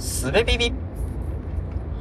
[0.00, 0.72] すべビビ。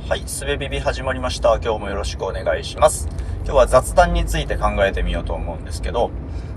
[0.08, 1.60] はい、すべビビ始まりました。
[1.62, 3.10] 今日もよろしくお願いします。
[3.44, 6.10] 今日は雑談について考えてみようと思うんですけど、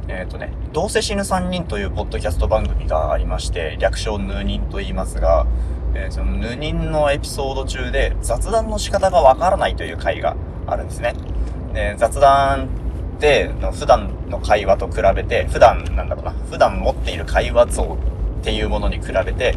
[0.06, 5.48] えっ、ー、とね、どうせ死ぬ3人というポッドキャスト番組がありまして、略称ヌーニンと言いますが、
[5.96, 10.36] えー、そのヌーニンのエピソード中で雑談の仕方がわからないという回が
[10.68, 11.16] あるんですね。
[11.74, 12.68] で雑談
[13.16, 17.98] って普段の会話と比べて、普段なんだろうな、普段持っている会話像
[18.43, 19.56] っていうものに比べて、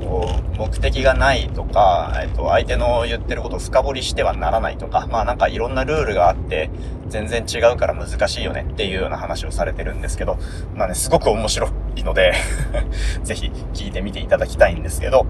[0.00, 6.70] こう、目的がないとか、えっと、相手の言ってることを深掘りしてはならないとか、まあなんかいろんなルールがあって、
[7.08, 10.38] 全然違うから難しいよねっていうような話をされてるんですけど、
[10.74, 12.34] まあね、すごく面白いので
[13.24, 15.26] ぜひ聞いてみていただきたいんですけど、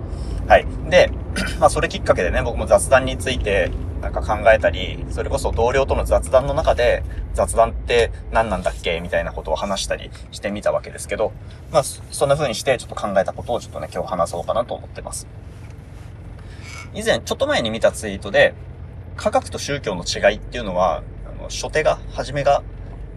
[0.47, 0.67] はい。
[0.89, 1.11] で、
[1.59, 3.71] まあそれきっかけでね、僕も雑談について、
[4.01, 7.03] なんか考えたり、それこそ同僚との雑談の中で、
[7.35, 9.01] 雑談って何なんだっけ？
[9.01, 11.33] みたいなことを話したりしてみたわけですけど、
[11.71, 15.27] まあ、そんな風にしてちょっと考えたことをちょっとね、今日話そうかなと思ってます。
[16.95, 18.55] 以前、ちょっと前に見たツイートで、
[19.17, 22.63] 科学と宗教の違いっていうのは、あの、初手が、初めが、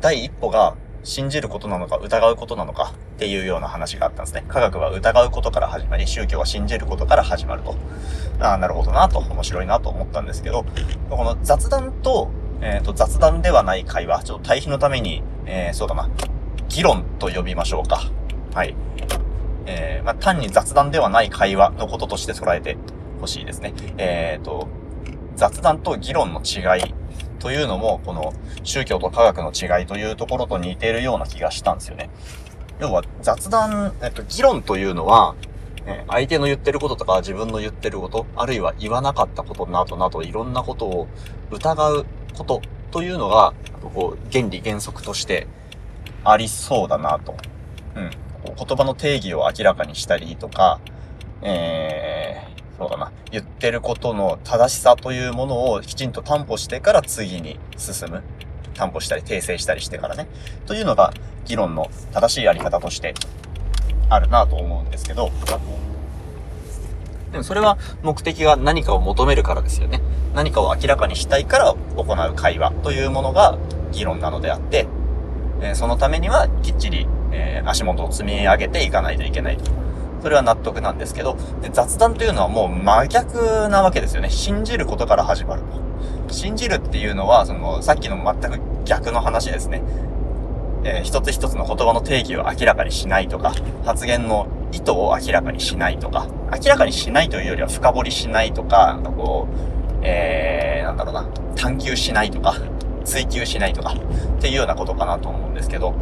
[0.02, 4.46] 第一歩が信じることなのか疑うことなのかっていうような話があったんですね。
[4.48, 7.76] 科学は疑うことから始まり、宗教は信じることから始まると。
[8.40, 10.66] ああ、なるほどなと、面白いなと思ったんですけど、
[11.10, 12.30] この雑談と、
[12.62, 16.10] えっ、ー、と、雑談ではない会話、ちょっと対比のために、えー、そうだな、
[16.70, 18.02] 議論と呼びましょうか。
[18.54, 18.76] はい。
[19.66, 22.78] えー、まあ、単に雑談ではない会話のこととして捉えて
[23.20, 23.74] ほしいですね。
[23.98, 24.68] えっ、ー、と、
[25.36, 26.94] 雑談と議論の違い
[27.44, 32.10] というのも、この宗教と科学の違いというところと似ているような気がしたんですよね。
[32.80, 35.36] 要は雑談、えっと、議論というのは、
[35.86, 41.08] え相手の言ってることとか自分の言ってること、あるいは言わなかったことなどなどいろんなことを
[41.52, 43.54] 疑うことというのが、
[43.94, 45.48] こう、原理原則として
[46.24, 47.36] ありそうだなと。
[47.96, 48.10] うん。
[48.56, 50.80] 言葉の定義を明らかにしたりとか、
[51.42, 53.12] えー、そうだな。
[53.32, 58.24] 言ってることの正しさというものをきちんと担保してから次に進む。
[58.74, 60.28] 担保したり訂正したりしてからね。
[60.66, 61.14] というのが
[61.46, 63.14] 議論の正しいやり方として
[64.10, 65.32] あるなと思うんですけど、
[67.32, 70.02] でもそれは目的が何かを求めるからですよね。
[70.34, 73.58] 何かを明らかにしたいから行う会話というものが
[73.92, 74.88] 議論なのであって、
[75.62, 79.72] えそのためにはきっちり、え、足元を積み上げていかないといけないと。
[80.24, 84.30] それは納得なんですけど、で雑談というのはもう真逆なわけですよね。
[84.30, 85.64] 信じることから始まる
[86.28, 86.34] と。
[86.34, 89.84] 信じるっていうのは、その、さっきの全く逆の話ですね。
[90.86, 102.56] えー、一つ一つの言葉の定義を明らかにしないとか、発言の意図を明らかにしないとか、明らかにしないというよりは深掘りしないとか、なんかこう、えー、なんだろうな、探求しないとか、
[103.04, 103.94] 追求しないとか、
[104.38, 105.94] っていうようなことかなと思うんですけど、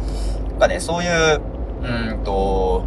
[0.50, 1.40] なんかね、そういう、
[1.82, 2.84] うんと、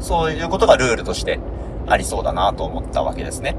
[0.00, 1.40] そういうことがルールとして
[1.86, 3.56] ありそうだなと思ったわけですね。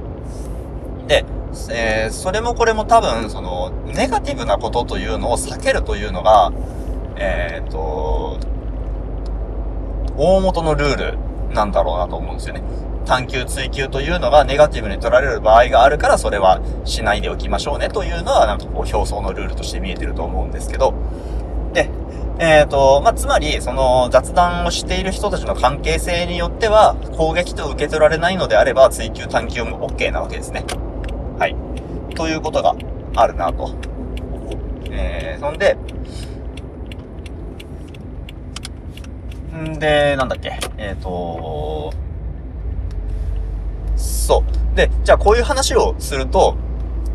[1.07, 1.25] で、
[1.71, 6.51] えー、それもこれも多分、その、ネガティブなことというのを避けるというのが、
[7.17, 8.39] えっ、と、
[10.17, 11.17] 大元のルール
[11.53, 12.61] なんだろうなと思うんですよね。
[13.05, 20.93] 探求追求というのがネガティブに取られる場合があるから、それはしないでおきましょうねというのは、なんかこう、表層のルールとして見えてると思うんですけど、
[22.41, 30.63] えっ、ー、と、まあ、つまり、その雑談をしている人たちの関係性によっては、攻撃と受け取られないのであれば、追求探求も OK なわけですね。
[31.37, 31.55] はい。
[32.15, 32.75] ということが
[33.17, 33.75] あるなと。
[34.89, 35.75] えー、そんで、
[39.53, 41.91] んで、なんだっけ、えっ、ー、と、
[43.97, 44.75] そう。
[44.77, 46.55] で、じゃあこういう話をすると、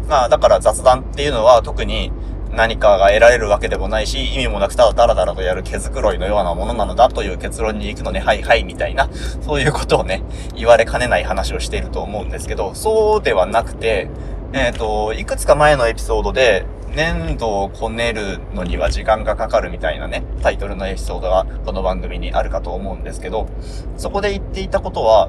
[0.07, 2.13] まあ、だから雑談っていうのは特に
[2.55, 9.09] 何かが得られるわけでもないし、意味もなくただダラダラとやる毛づくろいのようなものなのだという結論に行くのね、はいはいみたいな、
[9.43, 10.23] そういうことをね、
[10.55, 14.09] 言われかねない話をしていると思うんですけど、そうではなくて、
[14.53, 16.65] えっ、ー、と、いくつか前のエピソードで、
[16.95, 23.49] 粘土をこねるのには時間がかかるみたいなね、タイトルのエピソードがこの番組にあるかと思うんですけど、
[23.97, 25.29] そこで言っていたことは、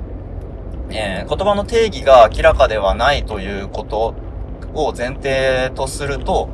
[0.92, 4.14] えー、言葉の定義が明らかではないということ
[4.76, 6.50] を前提とすると、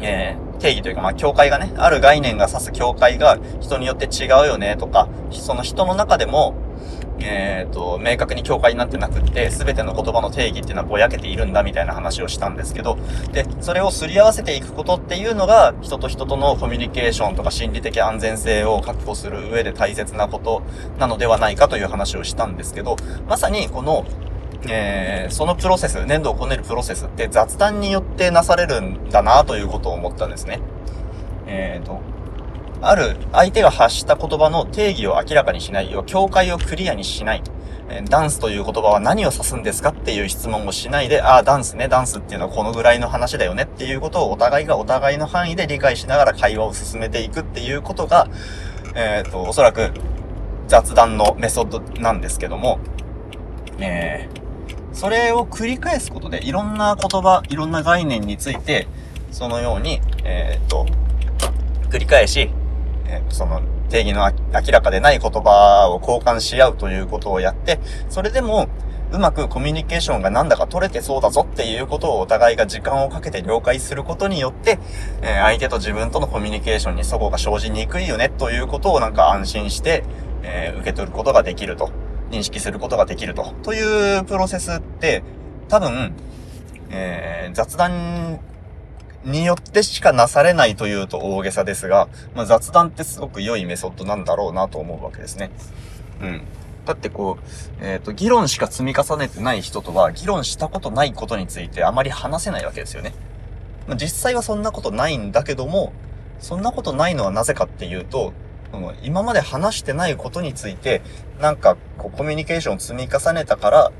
[0.00, 6.54] えー、定義というか、まあ、境界がね、ある概念が指す境界が人によって違うよねとか、その人の中でも、
[7.22, 12.98] えっ、ー、と、明確に境界になってなくって、すべての言葉の定義っていうのはぼやけているんだみたいな話をしたんですけど、
[13.32, 20.62] で、それをすり合わせていくことっていうのが、人と人とのコミュニケーションとか心理的安全性を確保する上で大切なこと
[20.98, 22.96] なのではないかという話をしたんですけど、
[23.28, 24.04] まさにこの、
[24.68, 30.60] えー、そのプロセス、粘土をこねるプロセスって雑談によってなされるんだなということを思ったんですね。
[31.46, 32.00] えっ、ー、と、
[32.82, 37.42] ある相手が発した言葉の定義を明らかにしない、要は境界をクリアにしない。
[37.92, 48.28] えダンスという言葉は何を指すんですかっていう質問をしないで、ああ、ダンスね、ダンスっていうのはこのぐらいの話だよねっていうことをお互いがお互いの範囲で理解しながら会話を進めていくっていうことが、
[48.94, 49.90] えっ、ー、と、おそらく
[50.68, 52.78] 雑談のメソッドなんですけども、
[53.80, 54.40] えー、
[54.92, 58.88] それを繰り返すことで、いろんな言葉、いろんな概念について、
[59.30, 60.86] そのように、えっ、と、
[61.90, 62.50] 繰り返し、
[63.06, 68.68] えー、その定義の明らかでない言葉を交換し合うということをやって、それでも、
[69.12, 74.78] うまくコミュニケーションがなんだか取れてそうだぞっていうことをお互いが時間をかけて了解することによって、
[75.22, 80.04] えー、相手と自分とのコミュニケーションにそこが生じにくいよねということをなんか安心して、
[80.44, 81.90] えー、受け取ることができると。
[82.30, 83.54] 認識することができると。
[83.62, 85.22] というプロセスって、
[85.68, 86.12] 多分、
[86.90, 88.40] えー、雑談
[89.24, 95.50] によってしかなされないというと大げさですが、まあ、雑談ってすごく良いメソッドなんだろうなと思うわけですね。
[96.20, 96.42] うん。
[96.86, 97.44] だってこう、
[97.84, 103.12] えっ、ー、と、議論しか積み重ねてない人とは、議論したことないことについてあまり話せないわけですよね。
[103.86, 105.92] まあ、実際はそんなことないんだけども、
[106.38, 108.32] そんなことないのはなぜかっていうと、
[108.72, 111.02] その今まで話してないことについて、
[111.40, 113.92] なんか、こう、コミュニケーションを積み重ねたから、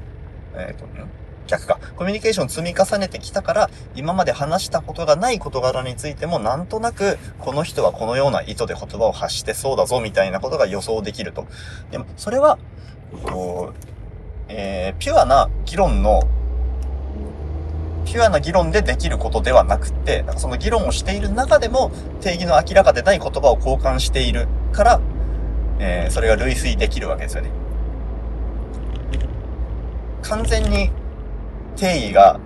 [0.55, 0.87] えっ、ー、と、
[1.47, 1.81] 逆か。
[1.97, 11.47] コミュニケーション積み重ねてきたから、今まで話したことがない事柄についても、なんとなく、この人はこのような意図で言葉を発してそうだぞ、みたいなことが予想できると。
[11.91, 12.59] でも、それは、
[13.25, 13.91] こう、
[14.49, 16.23] えー、ピュアな議論の、
[18.05, 25.01] ピュアな議論でできることではなくて、なんかその議論をしている中でも、定義の明らかでない言葉を交換しているから、
[25.79, 27.51] えー、それが類推できるわけですよね。
[30.23, 30.91] 完全に
[31.77, 32.39] 定義が、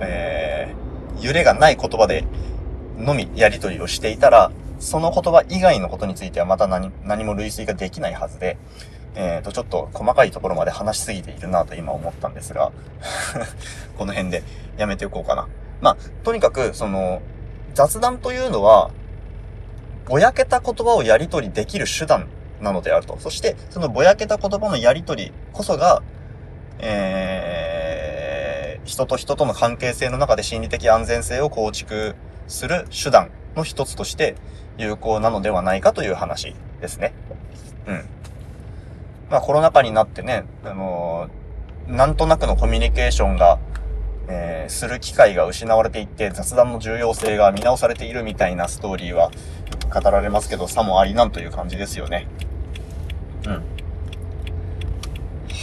[0.00, 2.24] えー、揺れがない言葉で
[2.98, 4.50] のみやり取りをしていたら、
[4.80, 8.58] その言葉以外のことについてはまた何、何も類推ができないはずで、
[9.14, 12.72] えっ、ー、と、ちょっと細かいところまで話しすぎているなと今思ったんですが
[13.96, 14.42] この辺で
[14.76, 15.48] やめておこうかな。
[15.80, 17.22] まあ、とにかく、その、
[17.74, 18.90] 雑談というのは、
[20.06, 22.28] ぼやけた言葉をやり取りできる手段
[22.60, 23.16] なのであると。
[23.18, 26.02] そして、そのぼやけた言葉のやり取りこそが、
[26.78, 32.14] えー、人と人との関係性の中で心理的安全性を構築
[32.48, 34.34] する手段の一つとして
[34.76, 37.14] 有効なのではないかという話ですね。
[37.86, 38.04] うん。
[39.34, 43.58] まあコロナ禍になってね、あのー、なんとなくのコミュニケーションが、
[44.28, 49.32] えー、する機会が失われていって雑談の重要性が見直されているみたいなストーリーは
[49.92, 52.28] 語られますけど、さもありなんという感じですよね。
[53.44, 53.52] うん。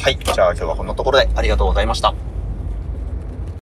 [0.04, 0.20] はい。
[0.20, 2.14] じゃあ今日はこんなところでありがとうございました。